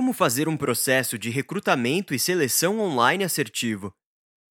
Como 0.00 0.14
fazer 0.14 0.48
um 0.48 0.56
processo 0.56 1.18
de 1.18 1.28
recrutamento 1.28 2.14
e 2.14 2.18
seleção 2.18 2.80
online 2.80 3.22
assertivo? 3.22 3.92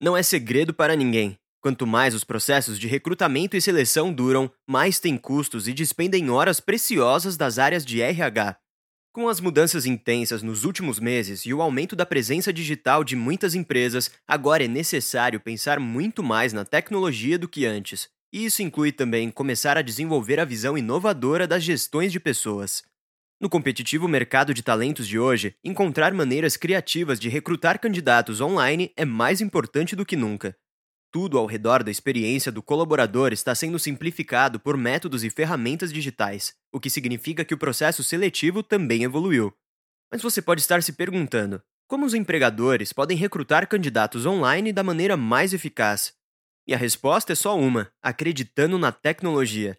Não 0.00 0.16
é 0.16 0.22
segredo 0.22 0.72
para 0.72 0.94
ninguém. 0.94 1.36
Quanto 1.60 1.88
mais 1.88 2.14
os 2.14 2.22
processos 2.22 2.78
de 2.78 2.86
recrutamento 2.86 3.56
e 3.56 3.60
seleção 3.60 4.12
duram, 4.12 4.48
mais 4.64 5.00
tem 5.00 5.16
custos 5.16 5.66
e 5.66 5.72
despendem 5.72 6.30
horas 6.30 6.60
preciosas 6.60 7.36
das 7.36 7.58
áreas 7.58 7.84
de 7.84 8.00
RH. 8.00 8.58
Com 9.12 9.28
as 9.28 9.40
mudanças 9.40 9.86
intensas 9.86 10.40
nos 10.40 10.62
últimos 10.64 11.00
meses 11.00 11.44
e 11.44 11.52
o 11.52 11.60
aumento 11.60 11.96
da 11.96 12.06
presença 12.06 12.52
digital 12.52 13.02
de 13.02 13.16
muitas 13.16 13.56
empresas, 13.56 14.08
agora 14.28 14.64
é 14.64 14.68
necessário 14.68 15.40
pensar 15.40 15.80
muito 15.80 16.22
mais 16.22 16.52
na 16.52 16.64
tecnologia 16.64 17.36
do 17.36 17.48
que 17.48 17.66
antes. 17.66 18.08
E 18.32 18.44
isso 18.44 18.62
inclui 18.62 18.92
também 18.92 19.32
começar 19.32 19.76
a 19.76 19.82
desenvolver 19.82 20.38
a 20.38 20.44
visão 20.44 20.78
inovadora 20.78 21.44
das 21.44 21.64
gestões 21.64 22.12
de 22.12 22.20
pessoas. 22.20 22.84
No 23.40 23.48
competitivo 23.48 24.06
mercado 24.06 24.52
de 24.52 24.62
talentos 24.62 25.08
de 25.08 25.18
hoje, 25.18 25.56
encontrar 25.64 26.12
maneiras 26.12 26.58
criativas 26.58 27.18
de 27.18 27.30
recrutar 27.30 27.80
candidatos 27.80 28.38
online 28.38 28.92
é 28.94 29.06
mais 29.06 29.40
importante 29.40 29.96
do 29.96 30.04
que 30.04 30.14
nunca. 30.14 30.54
Tudo 31.10 31.38
ao 31.38 31.46
redor 31.46 31.82
da 31.82 31.90
experiência 31.90 32.52
do 32.52 32.62
colaborador 32.62 33.32
está 33.32 33.54
sendo 33.54 33.78
simplificado 33.78 34.60
por 34.60 34.76
métodos 34.76 35.24
e 35.24 35.30
ferramentas 35.30 35.90
digitais, 35.90 36.54
o 36.70 36.78
que 36.78 36.90
significa 36.90 37.42
que 37.42 37.54
o 37.54 37.58
processo 37.58 38.04
seletivo 38.04 38.62
também 38.62 39.04
evoluiu. 39.04 39.50
Mas 40.12 40.20
você 40.20 40.42
pode 40.42 40.60
estar 40.60 40.82
se 40.82 40.92
perguntando: 40.92 41.62
como 41.88 42.04
os 42.04 42.12
empregadores 42.12 42.92
podem 42.92 43.16
recrutar 43.16 43.66
candidatos 43.66 44.26
online 44.26 44.70
da 44.70 44.84
maneira 44.84 45.16
mais 45.16 45.54
eficaz? 45.54 46.12
E 46.66 46.74
a 46.74 46.76
resposta 46.76 47.32
é 47.32 47.36
só 47.36 47.58
uma: 47.58 47.90
acreditando 48.02 48.78
na 48.78 48.92
tecnologia. 48.92 49.78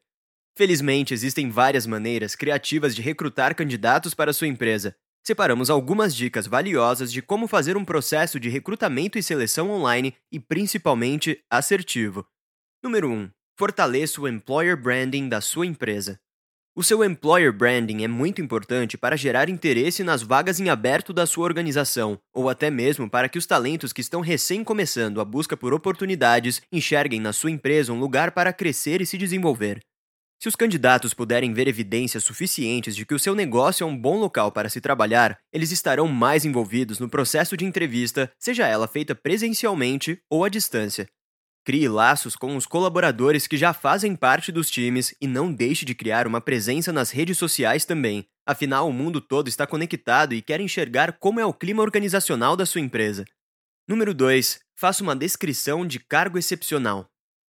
Felizmente, 0.56 1.14
existem 1.14 1.50
várias 1.50 1.88
maneiras 1.88 2.36
criativas 2.36 2.94
de 2.94 3.02
recrutar 3.02 3.56
candidatos 3.56 4.14
para 4.14 4.34
sua 4.34 4.48
empresa, 4.48 4.96
separamos 5.24 5.70
algumas 5.70 6.16
dicas 6.16 6.48
valiosas 6.48 7.12
de 7.12 7.22
como 7.22 7.48
fazer 7.48 7.78
um 7.78 7.86
processo 7.86 8.40
de 8.40 8.50
recrutamento 8.50 9.18
e 9.18 9.24
seleção 9.24 9.70
online 9.72 10.16
e 10.32 10.40
principalmente 10.40 11.44
assertivo. 11.50 12.26
Número 12.84 13.10
1. 13.10 13.30
Fortaleça 13.58 14.20
o 14.20 14.28
employer 14.28 14.76
branding 14.76 15.30
da 15.30 15.40
sua 15.40 15.66
empresa. 15.66 16.20
O 16.74 16.84
seu 16.84 17.04
employer 17.04 17.52
branding 17.52 18.04
é 18.04 18.08
muito 18.08 18.42
importante 18.42 18.98
para 18.98 19.18
gerar 19.18 19.50
interesse 19.50 20.04
nas 20.04 20.24
vagas 20.24 20.60
em 20.60 20.70
aberto 20.70 21.12
da 21.12 21.26
sua 21.26 21.44
organização, 21.44 22.18
ou 22.34 22.50
até 22.50 22.72
mesmo 22.72 23.10
para 23.10 23.28
que 23.28 23.38
os 23.38 23.46
talentos 23.46 23.92
que 23.92 24.00
estão 24.00 24.22
recém 24.22 24.64
começando 24.64 25.20
a 25.20 25.26
busca 25.26 25.58
por 25.58 25.74
oportunidades 25.74 26.62
enxerguem 26.72 27.20
na 27.20 27.34
sua 27.34 27.52
empresa 27.52 27.92
um 27.92 28.00
lugar 28.00 28.32
para 28.32 28.54
crescer 28.54 29.02
e 29.02 29.06
se 29.06 29.18
desenvolver. 29.18 29.82
Se 30.42 30.48
os 30.48 30.56
candidatos 30.56 31.14
puderem 31.14 31.54
ver 31.54 31.68
evidências 31.68 32.24
suficientes 32.24 32.96
de 32.96 33.06
que 33.06 33.14
o 33.14 33.20
seu 33.20 33.36
negócio 33.36 33.84
é 33.84 33.88
um 33.88 33.96
bom 33.96 34.18
local 34.18 34.52
para 34.52 34.70
se 34.70 34.82
trabalhar, 34.82 35.38
eles 35.54 35.72
estarão 35.72 36.08
mais 36.08 36.44
envolvidos 36.44 36.98
no 36.98 37.08
processo 37.08 37.56
de 37.56 37.64
entrevista, 37.64 38.34
seja 38.40 38.66
ela 38.66 38.88
feita 38.88 39.14
presencialmente 39.14 40.20
ou 40.28 40.44
à 40.44 40.50
distância. 40.50 41.08
Crie 41.64 41.88
laços 41.88 42.36
com 42.36 42.58
os 42.58 42.66
colaboradores 42.66 43.46
que 43.46 43.56
já 43.56 43.72
fazem 43.72 44.16
parte 44.16 44.52
dos 44.52 44.72
times 44.72 45.14
e 45.22 45.28
não 45.28 45.54
deixe 45.54 45.86
de 45.86 45.94
criar 45.94 46.26
uma 46.26 46.42
presença 46.42 46.92
nas 46.92 47.12
redes 47.12 47.38
sociais 47.38 47.86
também. 47.86 48.26
Afinal, 48.44 48.90
o 48.90 48.94
mundo 48.94 49.22
todo 49.22 49.48
está 49.48 49.68
conectado 49.68 50.34
e 50.34 50.42
quer 50.42 50.60
enxergar 50.60 51.20
como 51.20 51.40
é 51.40 51.46
o 51.46 51.54
clima 51.54 51.84
organizacional 51.84 52.56
da 52.56 52.66
sua 52.66 52.82
empresa. 52.82 53.26
Número 53.88 54.12
2. 54.12 54.60
Faça 54.76 55.04
uma 55.04 55.16
descrição 55.16 55.86
de 55.86 56.00
cargo 56.00 56.40
excepcional. 56.40 57.11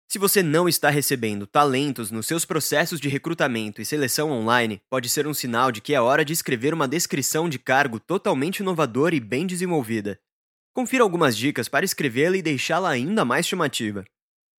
Se 0.08 0.20
você 0.20 0.40
não 0.40 0.68
está 0.68 0.88
recebendo 0.88 1.48
talentos 1.48 2.12
nos 2.12 2.26
seus 2.26 2.44
processos 2.44 3.00
de 3.00 3.08
recrutamento 3.08 3.82
e 3.82 3.84
seleção 3.84 4.30
online, 4.30 4.80
pode 4.88 5.08
ser 5.08 5.26
um 5.26 5.34
sinal 5.34 5.72
de 5.72 5.80
que 5.80 5.94
é 5.94 6.00
hora 6.00 6.24
de 6.24 6.32
escrever 6.32 6.72
uma 6.72 6.86
descrição 6.86 7.48
de 7.48 7.58
cargo 7.58 7.98
totalmente 7.98 8.60
inovadora 8.60 9.16
e 9.16 9.20
bem 9.20 9.46
desenvolvida. 9.48 10.18
Confira 10.72 11.02
algumas 11.02 11.36
dicas 11.36 11.68
para 11.68 11.84
escrevê-la 11.84 12.36
e 12.36 12.42
deixá-la 12.42 12.90
ainda 12.90 13.24
mais 13.24 13.48
chamativa. 13.48 14.04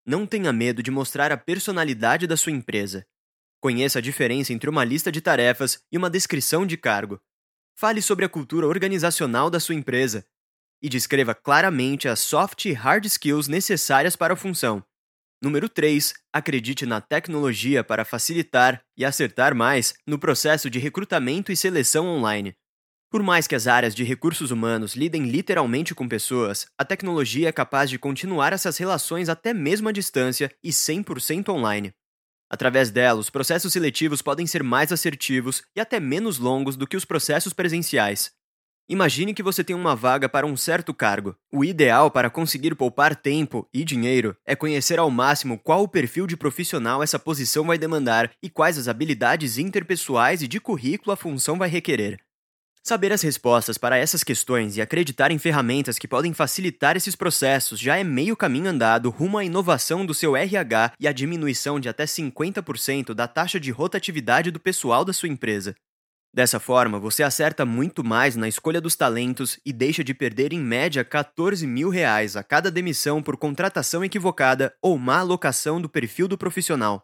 Não 0.05 0.25
tenha 0.25 0.51
medo 0.51 0.83
de 0.83 0.91
mostrar 0.91 1.31
a 1.31 1.37
personalidade 1.37 2.27
da 2.27 2.35
sua 2.35 2.51
empresa. 2.51 3.05
Conheça 3.61 3.99
a 3.99 4.01
diferença 4.01 4.51
entre 4.51 4.69
uma 4.69 4.83
lista 4.83 5.11
de 5.11 5.21
tarefas 5.21 5.79
e 5.89 5.97
uma 5.97 6.09
descrição 6.09 6.65
de 6.65 6.75
cargo. 6.75 7.21
Fale 7.73 8.01
sobre 8.01 8.25
a 8.25 8.29
cultura 8.29 8.67
organizacional 8.67 9.49
da 9.49 9.61
sua 9.61 9.75
empresa 9.75 10.25
e 10.81 10.89
descreva 10.89 11.33
claramente 11.33 12.07
as 12.07 12.19
soft 12.19 12.65
e 12.65 12.73
hard 12.73 13.05
skills 13.05 13.47
necessárias 13.47 14.15
para 14.15 14.33
a 14.33 14.37
função. 14.37 14.83
Número 15.39 15.69
3. 15.69 16.15
Acredite 16.33 16.83
na 16.87 16.99
tecnologia 16.99 17.83
para 17.83 18.03
facilitar 18.03 18.81
e 18.97 19.05
acertar 19.05 19.53
mais 19.53 19.93
no 20.07 20.17
processo 20.17 20.67
de 20.67 20.79
recrutamento 20.79 21.51
e 21.51 21.55
seleção 21.55 22.07
online. 22.07 22.55
Por 23.11 23.21
mais 23.21 23.45
que 23.45 23.53
as 23.53 23.67
áreas 23.67 23.93
de 23.93 24.03
recursos 24.03 24.49
humanos 24.49 24.95
lidem 24.95 25.29
literalmente 25.29 25.93
com 25.93 26.09
pessoas, 26.09 26.65
a 26.75 26.83
tecnologia 26.83 27.49
é 27.49 27.51
capaz 27.51 27.87
de 27.87 27.99
continuar 27.99 28.51
essas 28.51 28.77
relações 28.77 29.29
até 29.29 29.53
mesmo 29.53 29.87
à 29.87 29.91
distância 29.91 30.51
e 30.63 30.71
100% 30.71 31.49
online. 31.49 31.93
Através 32.49 32.89
dela, 32.89 33.19
os 33.19 33.29
processos 33.29 33.71
seletivos 33.71 34.23
podem 34.23 34.47
ser 34.47 34.63
mais 34.63 34.91
assertivos 34.91 35.61
e 35.75 35.79
até 35.79 35.99
menos 35.99 36.39
longos 36.39 36.75
do 36.75 36.87
que 36.87 36.97
os 36.97 37.05
processos 37.05 37.53
presenciais, 37.53 38.31
Imagine 38.89 39.33
que 39.33 39.43
você 39.43 39.65
tem 39.65 39.75
uma 39.75 39.97
vaga 39.97 40.29
para 40.29 40.47
um 40.47 40.55
certo 40.55 40.93
cargo. 40.93 41.35
O 41.51 41.65
ideal 41.65 42.09
para 42.09 42.29
conseguir 42.29 42.73
poupar 42.73 43.17
tempo 43.17 43.67
e 43.73 43.83
dinheiro 43.83 44.33
é 44.45 44.55
conhecer 44.55 44.97
ao 44.97 45.11
máximo 45.11 45.59
qual 45.59 45.83
o 45.83 45.89
perfil 45.89 46.25
de 46.25 46.37
profissional 46.37 47.03
essa 47.03 47.19
posição 47.19 47.65
vai 47.65 47.77
demandar 47.77 48.31
e 48.41 48.49
quais 48.49 48.77
as 48.77 48.87
habilidades 48.87 49.57
interpessoais 49.57 50.41
e 50.41 50.47
de 50.47 50.61
currículo 50.61 51.11
a 51.11 51.17
função 51.17 51.57
vai 51.57 51.67
requerer. 51.67 52.21
Saber 52.81 53.11
as 53.11 53.21
respostas 53.21 53.77
para 53.77 53.97
essas 53.97 54.23
questões 54.23 54.77
e 54.77 54.81
acreditar 54.81 55.31
em 55.31 55.37
ferramentas 55.37 55.99
que 55.99 56.07
podem 56.07 56.31
facilitar 56.31 56.95
esses 56.95 57.17
processos 57.17 57.77
já 57.77 57.97
é 57.97 58.03
meio 58.05 58.37
caminho 58.37 58.69
andado 58.69 59.09
rumo 59.09 59.37
à 59.37 59.43
inovação 59.43 60.05
do 60.05 60.13
seu 60.13 60.37
RH 60.37 60.93
e 60.97 61.09
à 61.09 61.11
diminuição 61.11 61.77
de 61.77 61.89
até 61.89 62.05
50% 62.05 63.13
da 63.13 63.27
taxa 63.27 63.59
de 63.59 63.69
rotatividade 63.69 64.49
do 64.49 64.61
pessoal 64.61 65.03
da 65.03 65.11
sua 65.11 65.27
empresa. 65.27 65.75
Dessa 66.37 66.59
forma, 66.59 66.99
você 66.99 67.23
acerta 67.23 67.65
muito 67.65 68.03
mais 68.03 68.35
na 68.35 68.47
escolha 68.47 68.79
dos 68.79 68.95
talentos 68.95 69.59
e 69.65 69.73
deixa 69.73 70.03
de 70.03 70.13
perder 70.13 70.53
em 70.53 70.59
média 70.59 71.03
14 71.03 71.65
mil 71.65 71.89
reais 71.89 72.35
a 72.35 72.43
cada 72.43 72.69
demissão 72.69 73.23
por 73.23 73.35
contratação 73.37 74.05
equivocada 74.05 74.71
ou 74.79 74.99
má 74.99 75.17
alocação 75.17 75.81
do 75.81 75.89
perfil 75.89 76.27
do 76.27 76.37
profissional. 76.37 77.03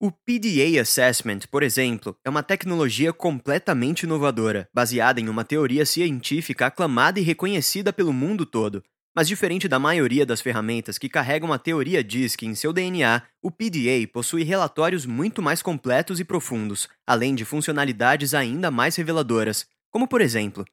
O 0.00 0.12
PDA 0.12 0.80
Assessment, 0.80 1.40
por 1.50 1.64
exemplo, 1.64 2.16
é 2.24 2.30
uma 2.30 2.40
tecnologia 2.40 3.12
completamente 3.12 4.04
inovadora, 4.04 4.68
baseada 4.72 5.20
em 5.20 5.28
uma 5.28 5.44
teoria 5.44 5.84
científica 5.84 6.66
aclamada 6.66 7.18
e 7.18 7.24
reconhecida 7.24 7.92
pelo 7.92 8.12
mundo 8.12 8.46
todo, 8.46 8.84
mas 9.16 9.26
diferente 9.26 9.66
da 9.66 9.78
maioria 9.78 10.24
das 10.24 10.40
ferramentas 10.40 10.98
que 10.98 11.08
carregam 11.08 11.52
a 11.52 11.58
teoria 11.58 12.04
DISC 12.04 12.42
em 12.42 12.54
seu 12.54 12.72
DNA, 12.72 13.22
o 13.42 13.50
PDA 13.50 14.06
possui 14.12 14.42
relatórios 14.44 15.06
muito 15.06 15.42
mais 15.42 15.62
completos 15.62 16.20
e 16.20 16.24
profundos, 16.24 16.88
além 17.06 17.34
de 17.34 17.44
funcionalidades 17.44 18.34
ainda 18.34 18.70
mais 18.70 18.96
reveladoras, 18.96 19.66
como 19.90 20.06
por 20.06 20.20
exemplo, 20.20 20.64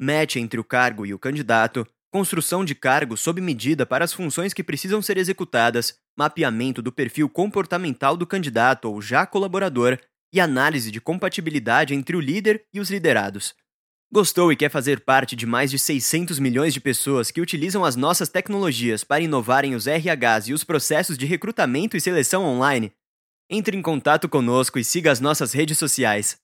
match 0.00 0.36
entre 0.36 0.58
o 0.58 0.64
cargo 0.64 1.04
e 1.04 1.12
o 1.12 1.18
candidato, 1.18 1.86
construção 2.10 2.64
de 2.64 2.74
cargo 2.74 3.16
sob 3.16 3.40
medida 3.40 3.86
para 3.86 4.04
as 4.04 4.12
funções 4.12 4.52
que 4.52 4.62
precisam 4.62 5.00
ser 5.00 5.16
executadas, 5.16 5.96
mapeamento 6.16 6.82
do 6.82 6.92
perfil 6.92 7.28
comportamental 7.28 8.16
do 8.16 8.26
candidato 8.26 8.84
ou 8.90 9.00
já 9.00 9.26
colaborador 9.26 9.98
e 10.32 10.40
análise 10.40 10.90
de 10.90 11.00
compatibilidade 11.00 11.94
entre 11.94 12.16
o 12.16 12.20
líder 12.20 12.64
e 12.72 12.80
os 12.80 12.90
liderados. 12.90 13.54
Gostou 14.14 14.52
e 14.52 14.56
quer 14.56 14.70
fazer 14.70 15.00
parte 15.00 15.34
de 15.34 15.46
mais 15.46 15.70
de 15.70 15.78
600 15.78 16.38
milhões 16.38 16.74
de 16.74 16.82
pessoas 16.82 17.30
que 17.30 17.40
utilizam 17.40 17.82
as 17.82 17.96
nossas 17.96 18.28
tecnologias 18.28 19.02
para 19.02 19.22
inovarem 19.22 19.74
os 19.74 19.86
RHs 19.86 20.48
e 20.48 20.52
os 20.52 20.62
processos 20.62 21.16
de 21.16 21.24
recrutamento 21.24 21.96
e 21.96 22.00
seleção 22.00 22.44
online? 22.44 22.92
Entre 23.48 23.74
em 23.74 23.80
contato 23.80 24.28
conosco 24.28 24.78
e 24.78 24.84
siga 24.84 25.10
as 25.10 25.18
nossas 25.18 25.54
redes 25.54 25.78
sociais. 25.78 26.41